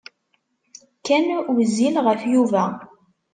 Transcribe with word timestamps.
Ken 1.05 1.25
wezzil 1.55 1.95
ɣef 2.05 2.21
Yuba. 2.31 2.63